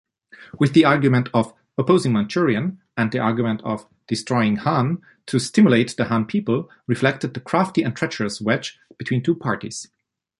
With 0.57 0.73
the 0.73 0.83
argument 0.83 1.29
of 1.31 1.53
“opposing 1.77 2.11
Manchurian” 2.13 2.79
and 2.97 3.11
the 3.11 3.19
argument 3.19 3.61
of 3.63 3.85
“destroying 4.07 4.55
Han” 4.55 4.99
to 5.27 5.37
stimulate 5.37 5.95
the 5.95 6.05
Han 6.05 6.25
people, 6.25 6.71
reflected 6.87 7.35
the 7.35 7.39
crafty 7.39 7.83
and 7.83 7.95
treacherous 7.95 8.41
wedge 8.41 8.79
between 8.97 9.21
two 9.21 9.35
parties. 9.35 9.89